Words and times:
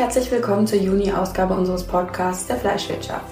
herzlich 0.00 0.30
willkommen 0.30 0.66
zur 0.66 0.78
Juni-Ausgabe 0.78 1.52
unseres 1.52 1.84
Podcasts 1.84 2.46
der 2.46 2.56
Fleischwirtschaft. 2.56 3.26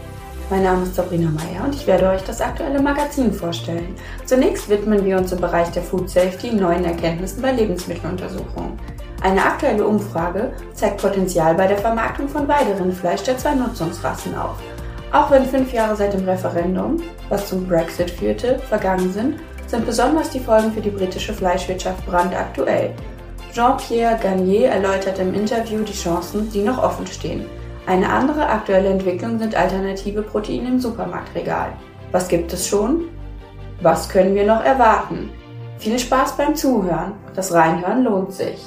Mein 0.51 0.65
Name 0.65 0.83
ist 0.83 0.97
Sabrina 0.97 1.31
Meyer 1.31 1.65
und 1.65 1.75
ich 1.75 1.87
werde 1.87 2.11
euch 2.11 2.21
das 2.25 2.43
aktuelle 2.43 2.83
Magazin 2.83 3.33
vorstellen. 3.33 3.97
Zunächst 4.27 4.69
widmen 4.69 5.03
wir 5.03 5.17
uns 5.17 5.33
im 5.33 5.41
Bereich 5.41 5.71
der 5.71 5.83
Food 5.83 6.11
Safety 6.11 6.53
neuen 6.53 6.85
Erkenntnissen 6.85 7.41
bei 7.41 7.53
Lebensmitteluntersuchungen. 7.53 8.79
Eine 9.23 9.43
aktuelle 9.43 9.87
Umfrage 9.87 10.53
zeigt 10.75 11.01
Potenzial 11.01 11.55
bei 11.55 11.69
der 11.69 11.79
Vermarktung 11.79 12.29
von 12.29 12.47
Weiderindfleisch 12.47 13.23
der 13.23 13.39
zwei 13.39 13.55
Nutzungsrassen 13.55 14.37
auf. 14.37 14.59
Auch 15.11 15.31
wenn 15.31 15.47
fünf 15.47 15.73
Jahre 15.73 15.97
seit 15.97 16.13
dem 16.13 16.29
Referendum, 16.29 16.99
was 17.31 17.49
zum 17.49 17.67
Brexit 17.67 18.11
führte, 18.11 18.59
vergangen 18.69 19.11
sind, 19.11 19.37
sind 19.67 19.87
besonders 19.87 20.29
die 20.29 20.41
Folgen 20.41 20.71
für 20.73 20.83
die 20.83 20.91
britische 20.91 21.33
Fleischwirtschaft 21.33 22.05
brandaktuell. 22.05 22.93
Jean-Pierre 23.53 24.19
Garnier 24.23 24.69
erläutert 24.69 25.19
im 25.19 25.35
Interview 25.35 25.83
die 25.83 25.93
Chancen, 25.93 26.51
die 26.53 26.63
noch 26.63 26.83
offen 26.83 27.07
stehen. 27.07 27.47
Eine 27.87 28.11
andere 28.11 28.47
aktuelle 28.47 28.91
Entwicklung 28.91 29.39
sind 29.39 29.55
alternative 29.55 30.23
Proteine 30.23 30.69
im 30.69 30.81
Supermarktregal. 30.81 31.73
Was 32.13 32.29
gibt 32.29 32.53
es 32.53 32.69
schon? 32.69 33.09
Was 33.81 34.09
können 34.09 34.35
wir 34.35 34.47
noch 34.47 34.63
erwarten? 34.63 35.31
Viel 35.79 35.99
Spaß 35.99 36.37
beim 36.37 36.55
Zuhören. 36.55 37.15
Das 37.35 37.53
Reinhören 37.53 38.05
lohnt 38.05 38.33
sich. 38.33 38.59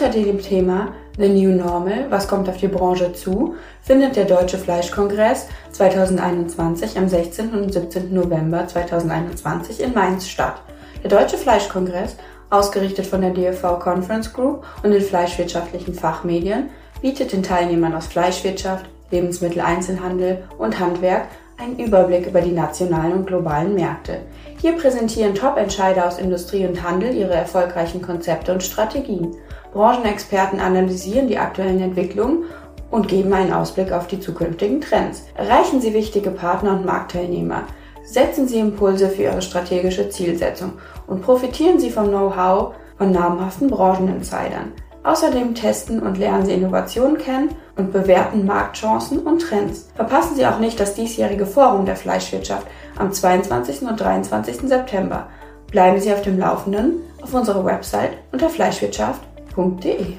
Unter 0.00 0.18
dem 0.18 0.40
Thema 0.40 0.94
The 1.18 1.28
New 1.28 1.50
Normal, 1.50 2.06
was 2.08 2.26
kommt 2.26 2.48
auf 2.48 2.56
die 2.56 2.68
Branche 2.68 3.12
zu, 3.12 3.56
findet 3.82 4.16
der 4.16 4.24
Deutsche 4.24 4.56
Fleischkongress 4.56 5.46
2021 5.72 6.96
am 6.96 7.06
16. 7.06 7.50
und 7.52 7.70
17. 7.70 8.14
November 8.14 8.66
2021 8.66 9.78
in 9.82 9.92
Mainz 9.92 10.26
statt. 10.26 10.62
Der 11.02 11.10
Deutsche 11.10 11.36
Fleischkongress, 11.36 12.16
ausgerichtet 12.48 13.04
von 13.04 13.20
der 13.20 13.34
DFV 13.34 13.78
Conference 13.78 14.32
Group 14.32 14.64
und 14.82 14.92
den 14.92 15.02
fleischwirtschaftlichen 15.02 15.92
Fachmedien, 15.92 16.70
bietet 17.02 17.34
den 17.34 17.42
Teilnehmern 17.42 17.94
aus 17.94 18.06
Fleischwirtschaft, 18.06 18.86
Lebensmitteleinzelhandel 19.10 20.44
und 20.56 20.80
Handwerk 20.80 21.26
einen 21.58 21.78
Überblick 21.78 22.26
über 22.26 22.40
die 22.40 22.52
nationalen 22.52 23.12
und 23.12 23.26
globalen 23.26 23.74
Märkte. 23.74 24.22
Hier 24.62 24.72
präsentieren 24.72 25.34
Top-Entscheider 25.34 26.06
aus 26.06 26.18
Industrie 26.18 26.66
und 26.66 26.82
Handel 26.82 27.14
ihre 27.14 27.34
erfolgreichen 27.34 28.00
Konzepte 28.00 28.50
und 28.50 28.62
Strategien. 28.62 29.36
Branchenexperten 29.72 30.60
analysieren 30.60 31.28
die 31.28 31.38
aktuellen 31.38 31.80
Entwicklungen 31.80 32.44
und 32.90 33.08
geben 33.08 33.32
einen 33.32 33.52
Ausblick 33.52 33.92
auf 33.92 34.08
die 34.08 34.20
zukünftigen 34.20 34.80
Trends. 34.80 35.24
Erreichen 35.34 35.80
Sie 35.80 35.94
wichtige 35.94 36.30
Partner 36.30 36.72
und 36.72 36.84
Marktteilnehmer. 36.84 37.64
Setzen 38.04 38.48
Sie 38.48 38.58
Impulse 38.58 39.08
für 39.08 39.22
Ihre 39.22 39.42
strategische 39.42 40.08
Zielsetzung 40.10 40.72
und 41.06 41.22
profitieren 41.22 41.78
Sie 41.78 41.90
vom 41.90 42.08
Know-how 42.08 42.74
von 42.98 43.12
namhaften 43.12 43.68
Brancheninsidern. 43.68 44.72
Außerdem 45.02 45.54
testen 45.54 46.02
und 46.02 46.18
lernen 46.18 46.44
Sie 46.44 46.52
Innovationen 46.52 47.16
kennen 47.16 47.54
und 47.76 47.92
bewerten 47.92 48.44
Marktchancen 48.44 49.20
und 49.20 49.40
Trends. 49.40 49.88
Verpassen 49.94 50.36
Sie 50.36 50.46
auch 50.46 50.58
nicht 50.58 50.78
das 50.78 50.94
diesjährige 50.94 51.46
Forum 51.46 51.86
der 51.86 51.96
Fleischwirtschaft 51.96 52.66
am 52.98 53.10
22. 53.12 53.82
und 53.82 53.98
23. 53.98 54.68
September. 54.68 55.28
Bleiben 55.70 56.00
Sie 56.00 56.12
auf 56.12 56.20
dem 56.20 56.38
Laufenden 56.38 57.00
auf 57.22 57.32
unserer 57.32 57.64
Website 57.64 58.12
unter 58.32 58.50
Fleischwirtschaft 58.50 59.22
www.ftf.de. 59.54 60.16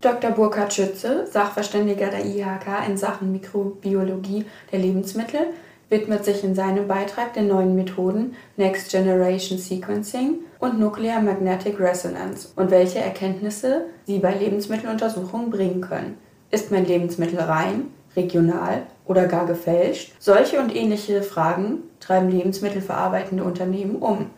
Dr. 0.00 0.32
Burkhard 0.32 0.72
Schütze, 0.72 1.26
Sachverständiger 1.26 2.08
der 2.08 2.24
IHK 2.24 2.88
in 2.88 2.96
Sachen 2.96 3.30
Mikrobiologie 3.30 4.44
der 4.72 4.80
Lebensmittel, 4.80 5.52
widmet 5.92 6.24
sich 6.24 6.42
in 6.42 6.54
seinem 6.54 6.88
Beitrag 6.88 7.34
den 7.34 7.48
neuen 7.48 7.76
Methoden 7.76 8.34
Next 8.56 8.90
Generation 8.90 9.58
Sequencing 9.58 10.36
und 10.58 10.80
Nuclear 10.80 11.20
Magnetic 11.20 11.78
Resonance 11.78 12.48
und 12.56 12.70
welche 12.70 12.98
Erkenntnisse 12.98 13.84
sie 14.04 14.18
bei 14.18 14.34
Lebensmitteluntersuchungen 14.34 15.50
bringen 15.50 15.82
können. 15.82 16.16
Ist 16.50 16.72
mein 16.72 16.86
Lebensmittel 16.86 17.38
rein, 17.38 17.88
regional 18.16 18.84
oder 19.04 19.26
gar 19.26 19.46
gefälscht? 19.46 20.14
Solche 20.18 20.60
und 20.60 20.74
ähnliche 20.74 21.22
Fragen 21.22 21.82
treiben 22.00 22.30
lebensmittelverarbeitende 22.30 23.44
Unternehmen 23.44 23.96
um. 23.96 24.30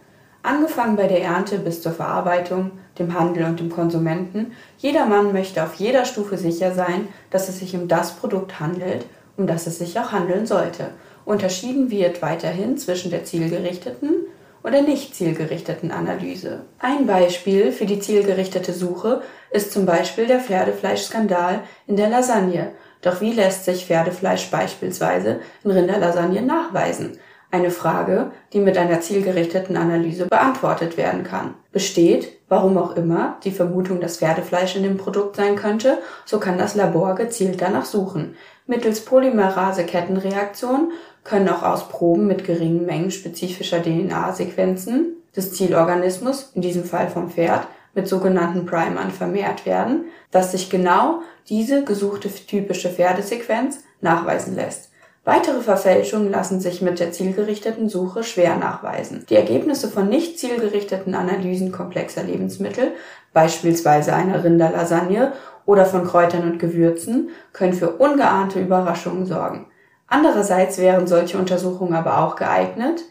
Angefangen 0.42 0.96
bei 0.96 1.06
der 1.06 1.22
Ernte 1.22 1.58
bis 1.58 1.80
zur 1.80 1.92
Verarbeitung, 1.92 2.72
dem 2.98 3.18
Handel 3.18 3.44
und 3.44 3.60
dem 3.60 3.70
Konsumenten, 3.70 4.52
jedermann 4.78 5.32
möchte 5.32 5.62
auf 5.62 5.74
jeder 5.74 6.04
Stufe 6.04 6.36
sicher 6.36 6.74
sein, 6.74 7.06
dass 7.30 7.48
es 7.48 7.60
sich 7.60 7.76
um 7.76 7.86
das 7.86 8.16
Produkt 8.16 8.58
handelt, 8.58 9.06
um 9.36 9.46
das 9.46 9.68
es 9.68 9.78
sich 9.78 9.98
auch 10.00 10.10
handeln 10.10 10.46
sollte 10.46 10.90
Unterschieden 11.24 11.90
wird 11.90 12.22
weiterhin 12.22 12.76
zwischen 12.76 13.10
der 13.10 13.24
zielgerichteten 13.24 14.26
und 14.62 14.72
der 14.72 14.82
nicht 14.82 15.14
zielgerichteten 15.14 15.90
Analyse. 15.90 16.62
Ein 16.78 17.06
Beispiel 17.06 17.72
für 17.72 17.86
die 17.86 17.98
zielgerichtete 17.98 18.72
Suche 18.72 19.22
ist 19.50 19.72
zum 19.72 19.86
Beispiel 19.86 20.26
der 20.26 20.40
Pferdefleischskandal 20.40 21.60
in 21.86 21.96
der 21.96 22.08
Lasagne. 22.08 22.72
Doch 23.02 23.20
wie 23.20 23.32
lässt 23.32 23.66
sich 23.66 23.86
Pferdefleisch 23.86 24.50
beispielsweise 24.50 25.40
in 25.62 25.70
Rinderlasagne 25.70 26.42
nachweisen? 26.42 27.18
Eine 27.50 27.70
Frage, 27.70 28.32
die 28.52 28.58
mit 28.58 28.76
einer 28.76 29.00
zielgerichteten 29.00 29.76
Analyse 29.76 30.26
beantwortet 30.26 30.96
werden 30.96 31.22
kann. 31.22 31.54
Besteht, 31.70 32.32
warum 32.48 32.76
auch 32.78 32.96
immer, 32.96 33.38
die 33.44 33.52
Vermutung, 33.52 34.00
dass 34.00 34.16
Pferdefleisch 34.16 34.74
in 34.74 34.82
dem 34.82 34.96
Produkt 34.96 35.36
sein 35.36 35.54
könnte, 35.54 35.98
so 36.24 36.40
kann 36.40 36.58
das 36.58 36.74
Labor 36.74 37.14
gezielt 37.14 37.60
danach 37.60 37.84
suchen. 37.84 38.36
Mittels 38.66 39.04
Polymerase-Kettenreaktion 39.04 40.92
können 41.22 41.48
auch 41.50 41.62
aus 41.62 41.88
Proben 41.88 42.26
mit 42.26 42.44
geringen 42.44 42.86
Mengen 42.86 43.10
spezifischer 43.10 43.82
DNA-Sequenzen 43.82 45.16
des 45.36 45.52
Zielorganismus, 45.52 46.52
in 46.54 46.62
diesem 46.62 46.84
Fall 46.84 47.08
vom 47.08 47.30
Pferd, 47.30 47.66
mit 47.94 48.08
sogenannten 48.08 48.64
Primern 48.64 49.10
vermehrt 49.10 49.66
werden, 49.66 50.06
dass 50.30 50.52
sich 50.52 50.70
genau 50.70 51.20
diese 51.48 51.84
gesuchte 51.84 52.28
typische 52.28 52.88
Pferdesequenz 52.88 53.84
nachweisen 54.00 54.56
lässt. 54.56 54.90
Weitere 55.24 55.60
Verfälschungen 55.60 56.30
lassen 56.30 56.60
sich 56.60 56.82
mit 56.82 57.00
der 57.00 57.10
zielgerichteten 57.10 57.88
Suche 57.88 58.22
schwer 58.24 58.56
nachweisen. 58.56 59.24
Die 59.30 59.36
Ergebnisse 59.36 59.88
von 59.88 60.10
nicht 60.10 60.38
zielgerichteten 60.38 61.14
Analysen 61.14 61.72
komplexer 61.72 62.22
Lebensmittel, 62.22 62.92
beispielsweise 63.32 64.14
einer 64.14 64.44
Rinderlasagne 64.44 65.32
oder 65.64 65.86
von 65.86 66.06
Kräutern 66.06 66.42
und 66.42 66.58
Gewürzen, 66.58 67.30
können 67.54 67.72
für 67.72 67.92
ungeahnte 67.92 68.60
Überraschungen 68.60 69.24
sorgen. 69.24 69.66
Andererseits 70.06 70.76
wären 70.76 71.06
solche 71.06 71.38
Untersuchungen 71.38 71.94
aber 71.94 72.18
auch 72.18 72.36
geeignet, 72.36 73.02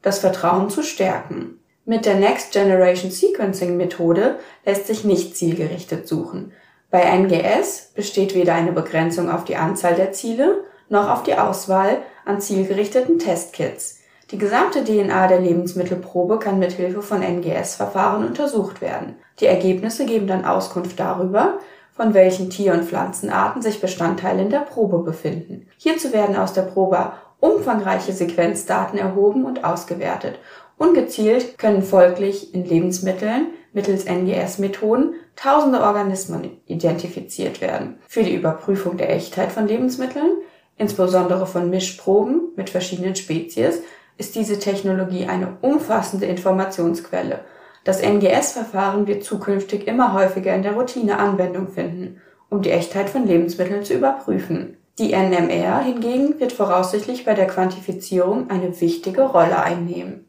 das 0.00 0.20
Vertrauen 0.20 0.70
zu 0.70 0.84
stärken. 0.84 1.58
Mit 1.84 2.06
der 2.06 2.14
Next 2.14 2.52
Generation 2.52 3.10
Sequencing 3.10 3.76
Methode 3.76 4.38
lässt 4.64 4.86
sich 4.86 5.02
nicht 5.02 5.36
zielgerichtet 5.36 6.06
suchen. 6.06 6.52
Bei 6.90 7.00
NGS 7.00 7.92
besteht 7.94 8.36
weder 8.36 8.54
eine 8.54 8.72
Begrenzung 8.72 9.28
auf 9.28 9.44
die 9.44 9.56
Anzahl 9.56 9.96
der 9.96 10.12
Ziele 10.12 10.62
noch 10.88 11.08
auf 11.10 11.22
die 11.22 11.34
Auswahl 11.34 11.98
an 12.24 12.40
zielgerichteten 12.40 13.18
Testkits. 13.18 14.00
Die 14.30 14.38
gesamte 14.38 14.84
DNA 14.84 15.26
der 15.26 15.40
Lebensmittelprobe 15.40 16.38
kann 16.38 16.58
mit 16.58 16.72
Hilfe 16.72 17.00
von 17.00 17.22
NGS-Verfahren 17.22 18.26
untersucht 18.26 18.82
werden. 18.82 19.16
Die 19.40 19.46
Ergebnisse 19.46 20.04
geben 20.04 20.26
dann 20.26 20.44
Auskunft 20.44 21.00
darüber, 21.00 21.58
von 21.92 22.14
welchen 22.14 22.50
Tier- 22.50 22.74
und 22.74 22.84
Pflanzenarten 22.84 23.62
sich 23.62 23.80
Bestandteile 23.80 24.42
in 24.42 24.50
der 24.50 24.60
Probe 24.60 24.98
befinden. 24.98 25.66
Hierzu 25.78 26.12
werden 26.12 26.36
aus 26.36 26.52
der 26.52 26.62
Probe 26.62 27.12
umfangreiche 27.40 28.12
Sequenzdaten 28.12 28.98
erhoben 28.98 29.44
und 29.44 29.64
ausgewertet. 29.64 30.38
Ungezielt 30.76 31.58
können 31.58 31.82
folglich 31.82 32.54
in 32.54 32.64
Lebensmitteln 32.64 33.48
mittels 33.72 34.04
NGS-Methoden 34.04 35.14
tausende 35.36 35.80
Organismen 35.80 36.60
identifiziert 36.66 37.60
werden. 37.60 37.98
Für 38.08 38.22
die 38.22 38.34
Überprüfung 38.34 38.96
der 38.96 39.10
Echtheit 39.10 39.52
von 39.52 39.66
Lebensmitteln, 39.66 40.38
insbesondere 40.78 41.46
von 41.46 41.68
Mischproben 41.68 42.52
mit 42.56 42.70
verschiedenen 42.70 43.16
Spezies, 43.16 43.82
ist 44.16 44.34
diese 44.34 44.58
Technologie 44.58 45.26
eine 45.26 45.58
umfassende 45.60 46.26
Informationsquelle 46.26 47.40
das 47.88 48.02
NGS-Verfahren 48.02 49.06
wird 49.06 49.24
zukünftig 49.24 49.86
immer 49.86 50.12
häufiger 50.12 50.54
in 50.54 50.62
der 50.62 50.72
Routine 50.72 51.18
Anwendung 51.18 51.68
finden, 51.68 52.20
um 52.50 52.60
die 52.60 52.70
Echtheit 52.70 53.08
von 53.08 53.26
Lebensmitteln 53.26 53.82
zu 53.82 53.94
überprüfen. 53.94 54.76
Die 54.98 55.12
NMR 55.12 55.80
hingegen 55.80 56.38
wird 56.38 56.52
voraussichtlich 56.52 57.24
bei 57.24 57.32
der 57.32 57.46
Quantifizierung 57.46 58.50
eine 58.50 58.78
wichtige 58.82 59.22
Rolle 59.22 59.62
einnehmen. 59.62 60.26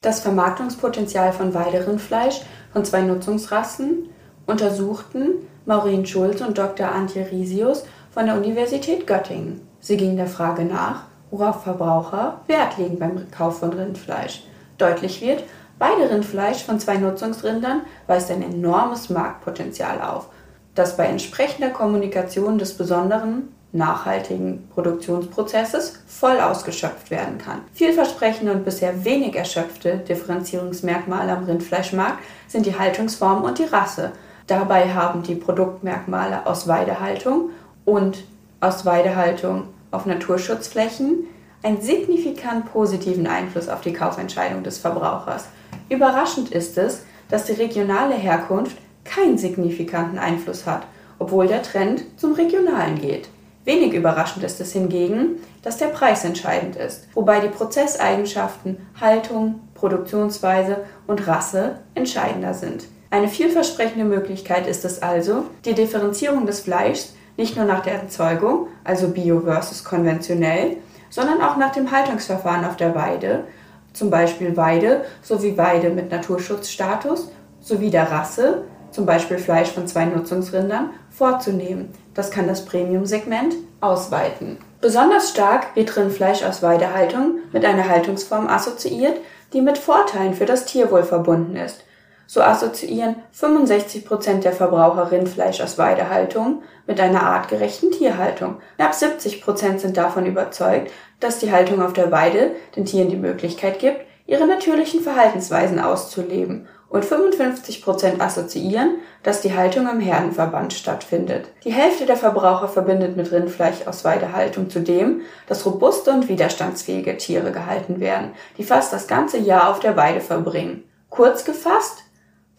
Das 0.00 0.20
Vermarktungspotenzial 0.20 1.34
von 1.34 1.52
Weiderindfleisch 1.52 2.40
von 2.72 2.82
zwei 2.82 3.02
Nutzungsrassen 3.02 4.08
untersuchten 4.46 5.46
Maureen 5.70 6.04
Schulz 6.04 6.40
und 6.40 6.58
Dr. 6.58 6.90
Antje 6.90 7.30
Risius 7.30 7.84
von 8.10 8.26
der 8.26 8.34
Universität 8.34 9.06
Göttingen. 9.06 9.60
Sie 9.78 9.96
ging 9.96 10.16
der 10.16 10.26
Frage 10.26 10.64
nach, 10.64 11.04
worauf 11.30 11.62
Verbraucher 11.62 12.40
Wert 12.48 12.76
legen 12.76 12.98
beim 12.98 13.30
Kauf 13.30 13.60
von 13.60 13.72
Rindfleisch. 13.72 14.42
Deutlich 14.78 15.20
wird, 15.20 15.44
beide 15.78 16.10
Rindfleisch 16.10 16.64
von 16.64 16.80
zwei 16.80 16.96
Nutzungsrindern 16.96 17.82
weist 18.08 18.32
ein 18.32 18.42
enormes 18.42 19.10
Marktpotenzial 19.10 20.02
auf, 20.02 20.26
das 20.74 20.96
bei 20.96 21.04
entsprechender 21.04 21.70
Kommunikation 21.70 22.58
des 22.58 22.76
besonderen 22.76 23.54
nachhaltigen 23.70 24.68
Produktionsprozesses 24.74 26.02
voll 26.08 26.40
ausgeschöpft 26.40 27.12
werden 27.12 27.38
kann. 27.38 27.60
Vielversprechende 27.74 28.50
und 28.50 28.64
bisher 28.64 29.04
wenig 29.04 29.36
erschöpfte 29.36 29.98
Differenzierungsmerkmale 29.98 31.30
am 31.30 31.44
Rindfleischmarkt 31.44 32.18
sind 32.48 32.66
die 32.66 32.76
Haltungsform 32.76 33.44
und 33.44 33.60
die 33.60 33.66
Rasse. 33.66 34.10
Dabei 34.50 34.92
haben 34.92 35.22
die 35.22 35.36
Produktmerkmale 35.36 36.44
aus 36.44 36.66
Weidehaltung 36.66 37.50
und 37.84 38.24
aus 38.58 38.84
Weidehaltung 38.84 39.68
auf 39.92 40.06
Naturschutzflächen 40.06 41.28
einen 41.62 41.80
signifikant 41.80 42.66
positiven 42.72 43.28
Einfluss 43.28 43.68
auf 43.68 43.80
die 43.80 43.92
Kaufentscheidung 43.92 44.64
des 44.64 44.78
Verbrauchers. 44.78 45.44
Überraschend 45.88 46.50
ist 46.50 46.78
es, 46.78 47.04
dass 47.28 47.44
die 47.44 47.52
regionale 47.52 48.16
Herkunft 48.16 48.76
keinen 49.04 49.38
signifikanten 49.38 50.18
Einfluss 50.18 50.66
hat, 50.66 50.82
obwohl 51.20 51.46
der 51.46 51.62
Trend 51.62 52.02
zum 52.16 52.32
Regionalen 52.32 53.00
geht. 53.00 53.28
Wenig 53.64 53.92
überraschend 53.92 54.42
ist 54.42 54.60
es 54.60 54.72
hingegen, 54.72 55.36
dass 55.62 55.76
der 55.76 55.86
Preis 55.86 56.24
entscheidend 56.24 56.74
ist, 56.74 57.06
wobei 57.14 57.38
die 57.38 57.50
Prozesseigenschaften, 57.50 58.78
Haltung, 59.00 59.60
Produktionsweise 59.74 60.78
und 61.06 61.24
Rasse 61.28 61.76
entscheidender 61.94 62.52
sind. 62.52 62.88
Eine 63.12 63.26
vielversprechende 63.26 64.04
Möglichkeit 64.04 64.68
ist 64.68 64.84
es 64.84 65.02
also, 65.02 65.46
die 65.64 65.74
Differenzierung 65.74 66.46
des 66.46 66.60
Fleischs 66.60 67.14
nicht 67.36 67.56
nur 67.56 67.64
nach 67.64 67.82
der 67.82 67.94
Erzeugung, 67.94 68.68
also 68.84 69.08
bio 69.08 69.40
versus 69.40 69.82
konventionell, 69.82 70.76
sondern 71.08 71.42
auch 71.42 71.56
nach 71.56 71.72
dem 71.72 71.90
Haltungsverfahren 71.90 72.64
auf 72.64 72.76
der 72.76 72.94
Weide, 72.94 73.44
zum 73.92 74.10
Beispiel 74.10 74.56
Weide 74.56 75.04
sowie 75.22 75.56
Weide 75.56 75.90
mit 75.90 76.12
Naturschutzstatus, 76.12 77.32
sowie 77.60 77.90
der 77.90 78.12
Rasse, 78.12 78.62
zum 78.92 79.06
Beispiel 79.06 79.38
Fleisch 79.38 79.70
von 79.70 79.88
zwei 79.88 80.04
Nutzungsrindern, 80.04 80.90
vorzunehmen. 81.10 81.92
Das 82.14 82.30
kann 82.30 82.46
das 82.46 82.64
Premium-Segment 82.64 83.56
ausweiten. 83.80 84.58
Besonders 84.80 85.30
stark 85.30 85.74
wird 85.74 85.96
Rindfleisch 85.96 86.44
aus 86.44 86.62
Weidehaltung 86.62 87.38
mit 87.52 87.64
einer 87.64 87.88
Haltungsform 87.88 88.46
assoziiert, 88.46 89.18
die 89.52 89.60
mit 89.60 89.78
Vorteilen 89.78 90.34
für 90.34 90.46
das 90.46 90.64
Tierwohl 90.64 91.02
verbunden 91.02 91.56
ist. 91.56 91.82
So 92.32 92.42
assoziieren 92.42 93.16
65 93.32 94.04
Prozent 94.04 94.44
der 94.44 94.52
Verbraucher 94.52 95.10
Rindfleisch 95.10 95.60
aus 95.60 95.78
Weidehaltung 95.78 96.62
mit 96.86 97.00
einer 97.00 97.24
artgerechten 97.24 97.90
Tierhaltung. 97.90 98.58
Knapp 98.76 98.94
70 98.94 99.42
Prozent 99.42 99.80
sind 99.80 99.96
davon 99.96 100.26
überzeugt, 100.26 100.92
dass 101.18 101.40
die 101.40 101.50
Haltung 101.50 101.82
auf 101.82 101.92
der 101.92 102.12
Weide 102.12 102.52
den 102.76 102.84
Tieren 102.84 103.08
die 103.08 103.16
Möglichkeit 103.16 103.80
gibt, 103.80 104.02
ihre 104.28 104.46
natürlichen 104.46 105.00
Verhaltensweisen 105.00 105.80
auszuleben 105.80 106.68
und 106.88 107.04
55 107.04 107.82
Prozent 107.82 108.20
assoziieren, 108.20 108.98
dass 109.24 109.40
die 109.40 109.56
Haltung 109.56 109.90
im 109.90 109.98
Herdenverband 109.98 110.72
stattfindet. 110.72 111.48
Die 111.64 111.72
Hälfte 111.72 112.06
der 112.06 112.16
Verbraucher 112.16 112.68
verbindet 112.68 113.16
mit 113.16 113.32
Rindfleisch 113.32 113.88
aus 113.88 114.04
Weidehaltung 114.04 114.70
zudem, 114.70 115.22
dass 115.48 115.66
robuste 115.66 116.12
und 116.12 116.28
widerstandsfähige 116.28 117.16
Tiere 117.16 117.50
gehalten 117.50 117.98
werden, 117.98 118.30
die 118.56 118.62
fast 118.62 118.92
das 118.92 119.08
ganze 119.08 119.38
Jahr 119.38 119.68
auf 119.68 119.80
der 119.80 119.96
Weide 119.96 120.20
verbringen. 120.20 120.84
Kurz 121.08 121.44
gefasst, 121.44 122.04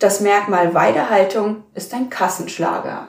das 0.01 0.19
Merkmal 0.19 0.74
Weidehaltung 0.74 1.63
ist 1.75 1.94
ein 1.94 2.09
Kassenschlager. 2.09 3.07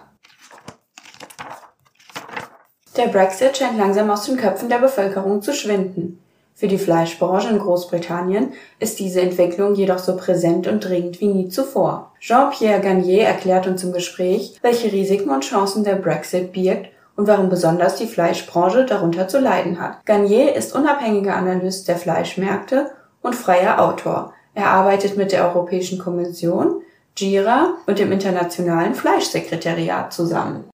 Der 2.99 3.07
Brexit 3.07 3.57
scheint 3.57 3.79
langsam 3.79 4.11
aus 4.11 4.27
den 4.27 4.37
Köpfen 4.37 4.69
der 4.69 4.77
Bevölkerung 4.77 5.41
zu 5.41 5.55
schwinden. 5.55 6.23
Für 6.55 6.69
die 6.69 6.77
Fleischbranche 6.77 7.49
in 7.49 7.59
Großbritannien 7.59 8.53
ist 8.79 8.99
diese 8.99 9.23
Entwicklung 9.23 9.75
jedoch 9.75 9.99
so 9.99 10.17
präsent 10.19 10.67
und 10.67 10.81
dringend 10.81 11.19
wie 11.23 11.29
nie 11.29 11.49
zuvor. 11.49 12.13
Jean-Pierre 12.21 12.83
Garnier 12.83 13.25
erklärt 13.25 13.67
uns 13.67 13.83
im 13.83 13.93
Gespräch, 13.93 14.59
welche 14.61 14.93
Risiken 14.93 15.31
und 15.31 15.45
Chancen 15.45 15.85
der 15.85 15.95
Brexit 15.97 16.53
birgt 16.53 16.91
und 17.17 17.27
warum 17.27 17.49
besonders 17.49 17.97
die 17.97 18.07
Fleischbranche 18.07 18.85
darunter 18.85 19.29
zu 19.29 19.41
leiden 19.41 19.81
hat. 19.81 20.05
Garnier 20.05 20.55
ist 20.55 20.75
unabhängiger 20.75 21.37
Analyst 21.37 21.89
der 21.89 21.97
Fleischmärkte 21.97 22.91
und 23.23 23.35
freier 23.35 23.81
Autor. 23.81 24.35
Er 24.55 24.69
arbeitet 24.69 25.17
mit 25.17 25.33
der 25.33 25.49
Europäischen 25.49 25.99
Kommission, 25.99 26.83
GIRA 27.15 27.79
und 27.87 27.99
dem 27.99 28.13
Internationalen 28.13 28.95
Fleischsekretariat 28.95 30.13
zusammen. 30.13 30.69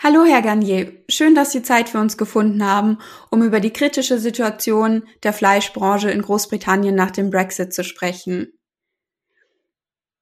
Hallo, 0.00 0.24
Herr 0.24 0.42
Garnier. 0.42 0.92
Schön, 1.08 1.34
dass 1.34 1.50
Sie 1.50 1.62
Zeit 1.62 1.88
für 1.88 1.98
uns 1.98 2.16
gefunden 2.16 2.64
haben, 2.64 2.98
um 3.30 3.42
über 3.42 3.58
die 3.58 3.72
kritische 3.72 4.18
Situation 4.18 5.02
der 5.24 5.32
Fleischbranche 5.32 6.10
in 6.10 6.22
Großbritannien 6.22 6.94
nach 6.94 7.10
dem 7.10 7.30
Brexit 7.30 7.74
zu 7.74 7.82
sprechen. 7.82 8.52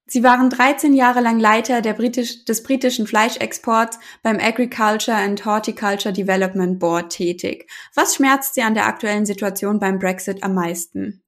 Sie 0.09 0.23
waren 0.23 0.49
13 0.49 0.95
Jahre 0.95 1.21
lang 1.21 1.41
Leiter 1.41 1.83
Britisch, 1.93 2.45
des 2.45 2.63
britischen 2.63 3.07
Fleischexports 3.07 3.99
beim 4.23 4.39
Agriculture 4.39 5.17
and 5.17 5.45
Horticulture 5.45 6.15
Development 6.15 6.79
Board 6.79 7.11
tätig. 7.11 7.69
Was 7.95 8.15
schmerzt 8.15 8.55
Sie 8.55 8.63
an 8.63 8.75
der 8.75 8.87
aktuellen 8.87 9.27
Situation 9.27 9.79
beim 9.79 9.99
Brexit 9.99 10.43
am 10.43 10.55
meisten? 10.55 11.23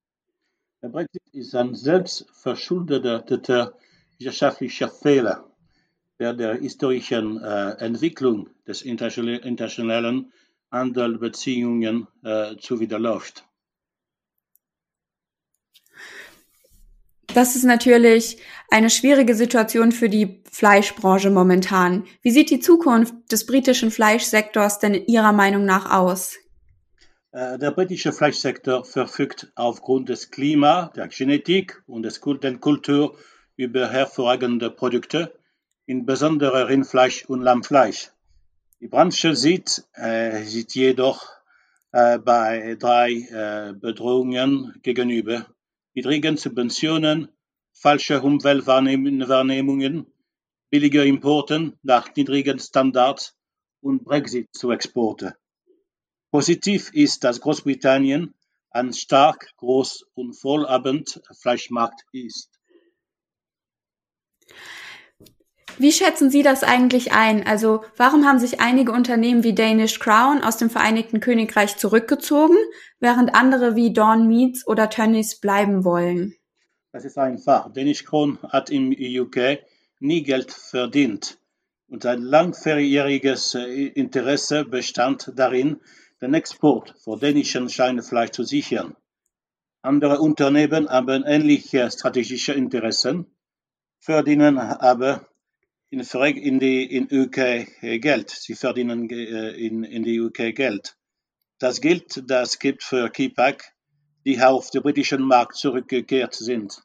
Der 0.81 0.91
Brexit 0.91 1.23
ist 1.33 1.57
ein 1.57 1.75
selbstverschuldeter 1.75 3.75
wirtschaftlicher 4.19 4.89
Fehler, 4.89 5.51
der 6.21 6.35
der 6.35 6.55
historischen 6.55 7.43
äh, 7.43 7.71
Entwicklung 7.79 8.49
des 8.65 8.83
internationalen 8.83 10.33
Handelsbeziehungen 10.71 12.07
äh, 12.23 12.57
zuwiderläuft. 12.59 13.45
Das 17.27 17.57
ist 17.57 17.65
natürlich 17.65 18.41
eine 18.71 18.89
schwierige 18.89 19.35
Situation 19.35 19.91
für 19.91 20.09
die 20.09 20.45
Fleischbranche 20.51 21.31
momentan. 21.31 22.07
Wie 22.23 22.31
sieht 22.31 22.51
die 22.51 22.61
Zukunft 22.61 23.15
des 23.33 23.47
britischen 23.47 23.91
Fleischsektors 23.91 24.79
denn 24.79 24.95
Ihrer 24.95 25.33
Meinung 25.33 25.65
nach 25.65 25.91
aus? 25.91 26.37
Äh, 27.31 27.59
der 27.59 27.73
britische 27.73 28.13
Fleischsektor 28.13 28.85
verfügt 28.85 29.53
aufgrund 29.55 30.09
des 30.09 30.31
Klima, 30.31 30.91
der 30.97 31.09
Genetik 31.09 31.83
und 31.87 32.03
des 32.03 32.21
Kultur 32.23 33.19
über 33.57 33.91
hervorragende 33.91 34.71
Produkte, 34.71 35.39
insbesondere 35.85 36.69
Rindfleisch 36.69 37.27
und 37.27 37.43
Lammfleisch. 37.43 38.13
Die 38.81 38.89
Branche 38.89 39.37
sieht, 39.37 39.85
äh, 39.93 40.43
sieht 40.45 40.75
jedoch 40.75 41.29
äh, 41.93 42.19
bei 42.19 42.77
drei 42.79 43.11
äh, 43.11 43.75
Bedrohungen 43.75 44.79
gegenüber. 44.83 45.47
Niedrigen 45.93 46.39
Subventionen, 46.39 47.29
falsche 47.73 48.23
Umweltwahrnehmungen, 48.23 50.07
billige 50.71 51.05
Importen 51.05 51.77
nach 51.83 52.15
niedrigen 52.17 52.59
Standards 52.59 53.37
und 53.83 54.05
Brexit 54.05 54.49
zu 54.55 54.71
Exporte. 54.71 55.37
Positiv 56.31 56.93
ist, 56.93 57.25
dass 57.25 57.41
Großbritannien 57.41 58.35
ein 58.71 58.93
stark, 58.93 59.57
groß 59.57 60.07
und 60.15 60.35
vollabend 60.35 61.23
Fleischmarkt 61.41 62.05
ist. 62.13 62.51
Wie 65.79 65.93
schätzen 65.93 66.29
Sie 66.29 66.43
das 66.43 66.65
eigentlich 66.65 67.13
ein? 67.13 67.47
Also 67.47 67.85
warum 67.97 68.27
haben 68.27 68.41
sich 68.41 68.61
einige 68.61 68.91
Unternehmen 68.93 69.45
wie 69.45 69.55
Danish 69.55 70.01
Crown 70.01 70.43
aus 70.43 70.57
dem 70.57 70.71
Vereinigten 70.71 71.21
Königreich 71.21 71.77
zurückgezogen, 71.77 72.57
während 72.99 73.35
andere 73.35 73.77
wie 73.77 73.93
Dawn 73.93 74.27
Meats 74.27 74.67
oder 74.67 74.91
Tönnies 74.91 75.39
bleiben 75.41 75.85
wollen? 75.85 76.35
Das 76.93 77.05
ist 77.05 77.17
einfach. 77.17 77.73
Danish 77.73 78.05
Crown 78.05 78.39
hat 78.43 78.71
im 78.71 78.91
UK 78.91 79.61
nie 80.01 80.23
Geld 80.25 80.53
verdient 80.53 81.39
und 81.89 82.05
ein 82.07 82.23
langjähriges 82.23 83.55
äh, 83.55 83.87
Interesse 83.87 84.65
bestand 84.65 85.33
darin, 85.37 85.81
den 86.21 86.35
Export 86.35 86.95
von 87.03 87.21
dänischen 87.21 87.69
Schweinefleisch 87.69 88.31
zu 88.31 88.45
sichern. 88.45 88.97
Andere 89.83 90.21
Unternehmen 90.21 90.89
haben 90.89 91.25
ähnliche 91.25 91.91
strategische 91.91 92.53
Interessen, 92.53 93.27
verdienen 94.01 94.59
aber 94.59 95.29
in, 95.91 96.59
die 96.59 96.85
in 96.85 97.09
UK 97.11 98.01
Geld. 98.01 98.31
Sie 98.31 98.55
verdienen 98.55 99.09
äh, 99.11 99.51
in, 99.51 99.85
in 99.85 100.03
die 100.03 100.21
UK 100.21 100.55
Geld. 100.55 100.97
Das 101.59 101.81
gilt, 101.81 102.23
das 102.29 102.59
gibt 102.59 102.83
für 102.83 103.09
Kipak, 103.11 103.73
die 104.25 104.41
auf 104.41 104.71
den 104.71 104.83
britischen 104.83 105.23
Markt 105.23 105.57
zurückgekehrt 105.57 106.35
sind. 106.35 106.83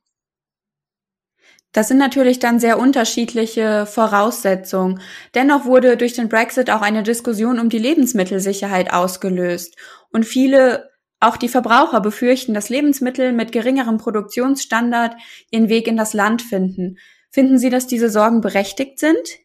Das 1.73 1.87
sind 1.87 1.97
natürlich 1.97 2.37
dann 2.37 2.59
sehr 2.59 2.77
unterschiedliche 2.79 3.87
Voraussetzungen. 3.87 5.01
Dennoch 5.33 5.65
wurde 5.65 5.97
durch 5.97 6.13
den 6.13 6.29
Brexit 6.29 6.69
auch 6.69 6.81
eine 6.81 7.01
Diskussion 7.01 7.59
um 7.59 7.69
die 7.69 7.79
Lebensmittelsicherheit 7.79 8.93
ausgelöst. 8.93 9.75
Und 10.11 10.25
viele, 10.25 10.91
auch 11.19 11.35
die 11.35 11.49
Verbraucher, 11.49 11.99
befürchten, 11.99 12.53
dass 12.53 12.69
Lebensmittel 12.69 13.33
mit 13.33 13.51
geringerem 13.51 13.97
Produktionsstandard 13.97 15.15
ihren 15.49 15.67
Weg 15.67 15.87
in 15.87 15.97
das 15.97 16.13
Land 16.13 16.43
finden. 16.43 16.99
Finden 17.31 17.57
Sie, 17.57 17.71
dass 17.71 17.87
diese 17.87 18.09
Sorgen 18.09 18.41
berechtigt 18.41 18.99
sind? 18.99 19.39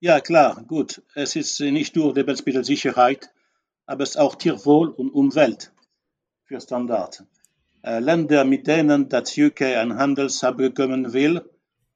Ja, 0.00 0.20
klar, 0.20 0.64
gut. 0.66 1.02
Es 1.14 1.36
ist 1.36 1.60
nicht 1.60 1.94
nur 1.94 2.14
Lebensmittelsicherheit, 2.14 3.30
aber 3.84 4.02
es 4.02 4.10
ist 4.10 4.16
auch 4.16 4.34
Tierwohl 4.34 4.88
und 4.88 5.10
Umwelt 5.10 5.72
für 6.44 6.58
Standard. 6.58 7.22
Äh, 7.82 8.00
Länder, 8.00 8.44
mit 8.44 8.66
denen 8.66 9.08
das 9.08 9.38
UK 9.38 9.62
ein 9.62 9.96
Handelsabkommen 9.96 11.14
will, 11.14 11.48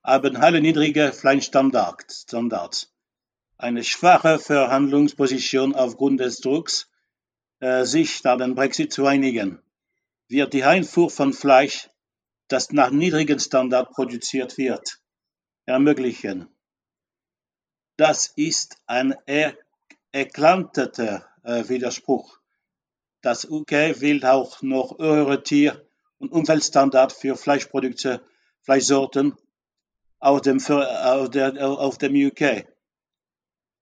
haben 0.02 0.36
alle 0.36 0.60
niedrige 0.62 1.12
Fleischstandards. 1.12 2.94
Eine 3.58 3.84
schwache 3.84 4.38
Verhandlungsposition 4.38 5.74
aufgrund 5.74 6.20
des 6.20 6.40
Drucks, 6.40 6.90
äh, 7.60 7.84
sich 7.84 8.24
nach 8.24 8.38
dem 8.38 8.54
Brexit 8.54 8.92
zu 8.92 9.04
einigen, 9.06 9.60
wird 10.28 10.54
die 10.54 10.64
Einfuhr 10.64 11.10
von 11.10 11.34
Fleisch, 11.34 11.90
das 12.48 12.72
nach 12.72 12.90
niedrigen 12.90 13.38
Standards 13.38 13.92
produziert 13.94 14.56
wird, 14.56 15.00
ermöglichen. 15.66 16.48
Das 17.96 18.26
ist 18.36 18.78
ein 18.86 19.14
er 19.26 19.54
eklatanter 20.12 21.26
äh, 21.42 21.68
Widerspruch. 21.68 22.38
Das 23.24 23.50
UK 23.50 24.02
will 24.02 24.22
auch 24.26 24.60
noch 24.60 24.98
höhere 24.98 25.42
Tier- 25.42 25.82
und 26.18 26.30
Umweltstandards 26.30 27.14
für 27.14 27.36
Fleischprodukte, 27.36 28.20
Fleischsorten 28.60 29.32
auf 30.18 30.42
dem, 30.42 30.58
auf, 30.68 31.30
der, 31.30 31.66
auf 31.66 31.96
dem 31.96 32.14
UK. 32.14 32.66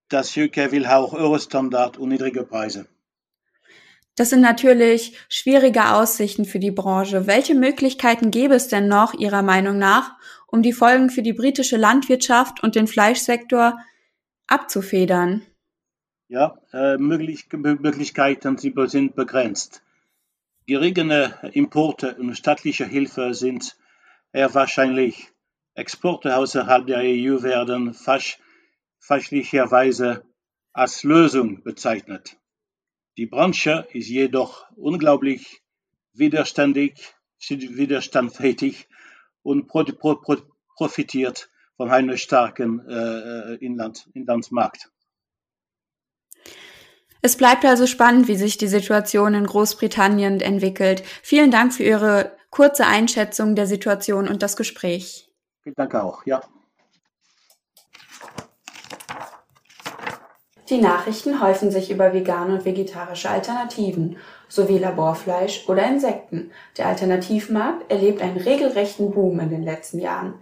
Das 0.09 0.37
UK 0.37 0.71
will 0.71 0.87
auch 0.87 1.13
höhere 1.13 1.41
Standards 1.41 1.99
und 1.99 2.11
niedrige 2.11 2.45
Preise. 2.45 2.87
Das 4.15 4.31
sind 4.31 4.43
natürlich 4.43 5.19
schwierige 5.29 5.93
Aussichten 5.93 6.45
für 6.45 6.61
die 6.61 6.71
Branche. 6.71 7.27
Welche 7.27 7.57
Möglichkeiten 7.57 8.31
gäbe 8.31 8.55
es 8.55 8.69
denn 8.69 8.87
noch 8.87 9.13
Ihrer 9.13 9.43
Meinung 9.43 9.77
nach, 9.77 10.13
um 10.47 10.63
die 10.63 10.73
Folgen 10.73 11.11
für 11.11 11.23
die 11.23 11.33
britische 11.33 11.77
Landwirtschaft 11.77 12.63
und 12.63 12.77
den 12.77 12.87
Fleischsektor 12.87 13.77
abzufedern? 14.47 15.43
Ja, 16.33 16.57
äh, 16.73 16.97
möglich, 16.97 17.47
Möglichkeiten 17.53 18.57
sind 18.57 19.15
begrenzt. 19.15 19.83
Geringe 20.67 21.39
Importe 21.53 22.15
und 22.15 22.35
staatliche 22.35 22.87
Hilfe 22.87 23.35
sind 23.35 23.77
eher 24.33 24.55
wahrscheinlich. 24.55 25.31
Exporte 25.75 26.35
außerhalb 26.35 26.87
der 26.87 27.01
EU 27.01 27.43
werden 27.43 27.93
fast, 27.93 28.39
fälschlicherweise 28.99 30.25
als 30.73 31.03
Lösung 31.03 31.63
bezeichnet. 31.65 32.39
Die 33.19 33.27
Branche 33.27 33.87
ist 33.93 34.09
jedoch 34.09 34.65
unglaublich 34.75 35.61
widerständig, 36.15 37.15
widerstandsfähig 37.47 38.89
und 39.43 39.69
profitiert 39.69 41.51
von 41.77 41.91
einem 41.91 42.17
starken 42.17 42.81
äh, 42.89 43.57
Inland, 43.57 44.09
Inlandsmarkt. 44.15 44.91
Es 47.25 47.37
bleibt 47.37 47.65
also 47.65 47.87
spannend, 47.87 48.27
wie 48.27 48.35
sich 48.35 48.59
die 48.59 48.67
Situation 48.67 49.35
in 49.35 49.47
Großbritannien 49.47 50.41
entwickelt. 50.41 51.05
Vielen 51.23 51.53
Dank 51.53 51.73
für 51.73 51.85
Ihre 51.85 52.33
kurze 52.51 52.85
Einschätzung 52.85 53.55
der 53.55 53.69
Situation 53.69 54.27
und 54.27 54.43
das 54.43 54.57
Gespräch. 54.57 55.31
Vielen 55.63 55.77
Dank 55.77 55.95
auch, 55.95 56.27
ja. 56.27 56.43
Die 60.69 60.81
Nachrichten 60.81 61.41
häufen 61.41 61.71
sich 61.71 61.91
über 61.91 62.13
vegane 62.13 62.55
und 62.55 62.65
vegetarische 62.65 63.31
Alternativen 63.31 64.17
sowie 64.49 64.79
Laborfleisch 64.79 65.69
oder 65.69 65.87
Insekten. 65.87 66.51
Der 66.77 66.87
Alternativmarkt 66.87 67.91
erlebt 67.91 68.21
einen 68.21 68.37
regelrechten 68.37 69.13
Boom 69.13 69.39
in 69.39 69.51
den 69.51 69.63
letzten 69.63 70.01
Jahren, 70.01 70.35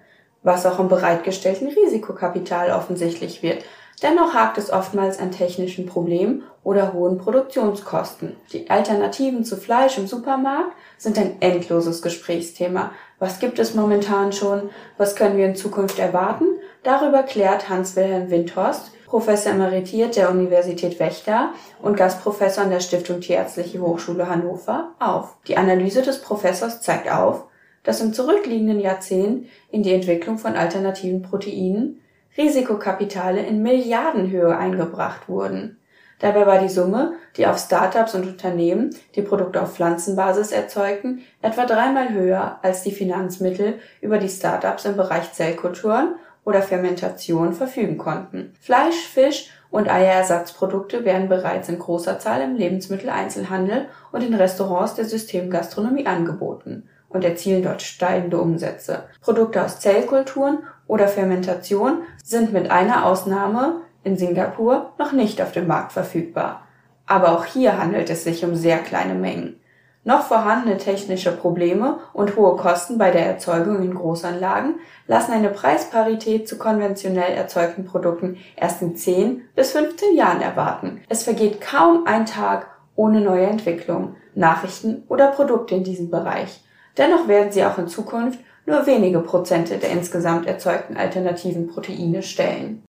was 0.42 0.64
auch 0.64 0.78
im 0.78 0.88
bereitgestellten 0.88 1.68
Risikokapital 1.68 2.70
offensichtlich 2.70 3.42
wird. 3.42 3.64
Dennoch 4.02 4.32
hakt 4.32 4.56
es 4.56 4.72
oftmals 4.72 5.18
an 5.18 5.30
technischen 5.30 5.84
Problemen 5.84 6.42
oder 6.64 6.94
hohen 6.94 7.18
Produktionskosten. 7.18 8.36
Die 8.52 8.70
Alternativen 8.70 9.44
zu 9.44 9.56
Fleisch 9.56 9.98
im 9.98 10.06
Supermarkt 10.06 10.72
sind 10.96 11.18
ein 11.18 11.36
endloses 11.40 12.00
Gesprächsthema. 12.00 12.92
Was 13.18 13.40
gibt 13.40 13.58
es 13.58 13.74
momentan 13.74 14.32
schon? 14.32 14.70
Was 14.96 15.16
können 15.16 15.36
wir 15.36 15.46
in 15.46 15.56
Zukunft 15.56 15.98
erwarten? 15.98 16.46
Darüber 16.82 17.22
klärt 17.22 17.68
Hans-Wilhelm 17.68 18.30
Windhorst, 18.30 18.92
Professor 19.06 19.52
emeritiert 19.52 20.14
der 20.14 20.30
Universität 20.30 21.00
Wächter 21.00 21.52
und 21.82 21.96
Gastprofessor 21.96 22.62
an 22.62 22.70
der 22.70 22.78
Stiftung 22.78 23.20
Tierärztliche 23.20 23.80
Hochschule 23.80 24.28
Hannover 24.28 24.92
auf. 25.00 25.36
Die 25.48 25.56
Analyse 25.56 26.00
des 26.00 26.22
Professors 26.22 26.80
zeigt 26.80 27.10
auf, 27.10 27.44
dass 27.82 28.00
im 28.00 28.12
zurückliegenden 28.12 28.78
Jahrzehnt 28.78 29.48
in 29.72 29.82
die 29.82 29.92
Entwicklung 29.92 30.38
von 30.38 30.54
alternativen 30.54 31.22
Proteinen 31.22 32.00
Risikokapitale 32.36 33.40
in 33.44 33.62
Milliardenhöhe 33.62 34.56
eingebracht 34.56 35.28
wurden. 35.28 35.78
Dabei 36.20 36.46
war 36.46 36.58
die 36.58 36.68
Summe, 36.68 37.14
die 37.36 37.46
auf 37.46 37.58
Startups 37.58 38.14
und 38.14 38.26
Unternehmen, 38.26 38.94
die 39.14 39.22
Produkte 39.22 39.62
auf 39.62 39.74
Pflanzenbasis 39.74 40.52
erzeugten, 40.52 41.22
etwa 41.40 41.64
dreimal 41.64 42.10
höher 42.10 42.58
als 42.62 42.82
die 42.82 42.92
Finanzmittel, 42.92 43.78
über 44.02 44.18
die 44.18 44.28
Startups 44.28 44.84
im 44.84 44.96
Bereich 44.96 45.32
Zellkulturen 45.32 46.16
oder 46.44 46.62
Fermentation 46.62 47.54
verfügen 47.54 47.96
konnten. 47.96 48.52
Fleisch, 48.60 48.96
Fisch 48.96 49.50
und 49.70 49.88
Eierersatzprodukte 49.88 51.04
werden 51.04 51.28
bereits 51.28 51.68
in 51.68 51.78
großer 51.78 52.18
Zahl 52.18 52.42
im 52.42 52.56
Lebensmitteleinzelhandel 52.56 53.86
und 54.12 54.22
in 54.22 54.34
Restaurants 54.34 54.94
der 54.94 55.06
Systemgastronomie 55.06 56.06
angeboten 56.06 56.88
und 57.08 57.24
erzielen 57.24 57.62
dort 57.62 57.82
steigende 57.82 58.40
Umsätze. 58.40 59.04
Produkte 59.20 59.64
aus 59.64 59.80
Zellkulturen 59.80 60.60
oder 60.90 61.06
Fermentation 61.06 61.98
sind 62.22 62.52
mit 62.52 62.70
einer 62.70 63.06
Ausnahme 63.06 63.82
in 64.02 64.16
Singapur 64.16 64.92
noch 64.98 65.12
nicht 65.12 65.40
auf 65.40 65.52
dem 65.52 65.68
Markt 65.68 65.92
verfügbar. 65.92 66.62
Aber 67.06 67.32
auch 67.32 67.44
hier 67.44 67.78
handelt 67.78 68.10
es 68.10 68.24
sich 68.24 68.44
um 68.44 68.56
sehr 68.56 68.78
kleine 68.78 69.14
Mengen. 69.14 69.60
Noch 70.02 70.22
vorhandene 70.22 70.78
technische 70.78 71.30
Probleme 71.30 71.98
und 72.12 72.34
hohe 72.34 72.56
Kosten 72.56 72.98
bei 72.98 73.12
der 73.12 73.24
Erzeugung 73.24 73.82
in 73.82 73.94
Großanlagen 73.94 74.80
lassen 75.06 75.32
eine 75.32 75.50
Preisparität 75.50 76.48
zu 76.48 76.58
konventionell 76.58 77.34
erzeugten 77.34 77.84
Produkten 77.84 78.38
erst 78.56 78.82
in 78.82 78.96
10 78.96 79.42
bis 79.54 79.72
15 79.72 80.16
Jahren 80.16 80.40
erwarten. 80.40 81.02
Es 81.08 81.22
vergeht 81.22 81.60
kaum 81.60 82.06
ein 82.06 82.26
Tag 82.26 82.66
ohne 82.96 83.20
neue 83.20 83.46
Entwicklungen, 83.46 84.16
Nachrichten 84.34 85.04
oder 85.08 85.28
Produkte 85.28 85.76
in 85.76 85.84
diesem 85.84 86.10
Bereich. 86.10 86.64
Dennoch 86.96 87.28
werden 87.28 87.52
sie 87.52 87.64
auch 87.64 87.78
in 87.78 87.86
Zukunft 87.86 88.40
nur 88.66 88.86
wenige 88.86 89.20
Prozente 89.20 89.78
der 89.78 89.90
insgesamt 89.90 90.46
erzeugten 90.46 90.96
alternativen 90.96 91.66
Proteine 91.66 92.22
stellen. 92.22 92.82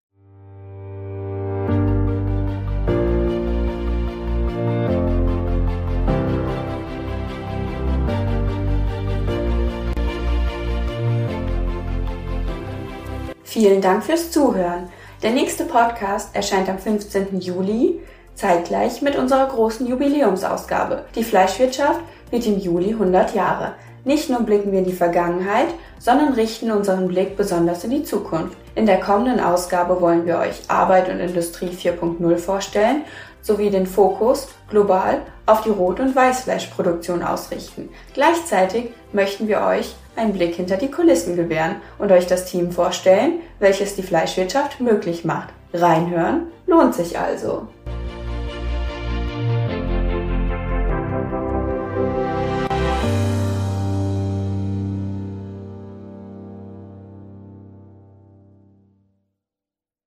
Vielen 13.44 13.80
Dank 13.80 14.04
fürs 14.04 14.30
Zuhören. 14.30 14.88
Der 15.22 15.32
nächste 15.32 15.64
Podcast 15.64 16.34
erscheint 16.34 16.68
am 16.68 16.78
15. 16.78 17.40
Juli, 17.40 18.00
zeitgleich 18.34 19.02
mit 19.02 19.16
unserer 19.16 19.48
großen 19.48 19.86
Jubiläumsausgabe. 19.86 21.04
Die 21.14 21.24
Fleischwirtschaft 21.24 22.00
wird 22.30 22.46
im 22.46 22.58
Juli 22.58 22.92
100 22.92 23.34
Jahre. 23.34 23.74
Nicht 24.04 24.30
nur 24.30 24.40
blicken 24.40 24.72
wir 24.72 24.78
in 24.78 24.84
die 24.86 24.92
Vergangenheit, 24.92 25.68
sondern 25.98 26.32
richten 26.32 26.70
unseren 26.70 27.08
Blick 27.08 27.36
besonders 27.36 27.84
in 27.84 27.90
die 27.90 28.04
Zukunft. 28.04 28.56
In 28.74 28.86
der 28.86 29.00
kommenden 29.00 29.40
Ausgabe 29.40 30.00
wollen 30.00 30.24
wir 30.24 30.38
euch 30.38 30.62
Arbeit 30.68 31.08
und 31.08 31.20
Industrie 31.20 31.68
4.0 31.68 32.36
vorstellen 32.38 33.02
sowie 33.42 33.70
den 33.70 33.86
Fokus 33.86 34.48
global 34.68 35.22
auf 35.46 35.62
die 35.62 35.70
Rot- 35.70 36.00
und 36.00 36.14
Weißfleischproduktion 36.14 37.22
ausrichten. 37.22 37.88
Gleichzeitig 38.14 38.90
möchten 39.12 39.48
wir 39.48 39.62
euch 39.62 39.94
einen 40.16 40.32
Blick 40.32 40.54
hinter 40.54 40.76
die 40.76 40.90
Kulissen 40.90 41.36
gewähren 41.36 41.76
und 41.98 42.12
euch 42.12 42.26
das 42.26 42.44
Team 42.44 42.72
vorstellen, 42.72 43.40
welches 43.58 43.96
die 43.96 44.02
Fleischwirtschaft 44.02 44.80
möglich 44.80 45.24
macht. 45.24 45.48
Reinhören 45.72 46.48
lohnt 46.66 46.94
sich 46.94 47.18
also. 47.18 47.68